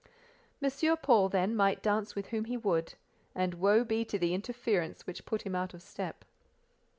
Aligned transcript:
M. 0.63 0.97
Paul, 1.03 1.29
then, 1.29 1.55
might 1.55 1.83
dance 1.83 2.15
with 2.15 2.29
whom 2.29 2.45
he 2.45 2.57
would—and 2.57 3.53
woe 3.53 3.83
be 3.83 4.03
to 4.05 4.17
the 4.17 4.33
interference 4.33 5.05
which 5.05 5.25
put 5.25 5.43
him 5.43 5.53
out 5.53 5.75
of 5.75 5.83
step. 5.83 6.25